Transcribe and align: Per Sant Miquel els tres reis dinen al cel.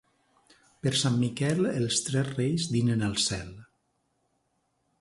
Per 0.85 0.93
Sant 1.01 1.19
Miquel 1.23 1.61
els 1.71 2.01
tres 2.07 2.31
reis 2.39 2.67
dinen 2.77 3.05
al 3.09 3.15
cel. 3.27 3.55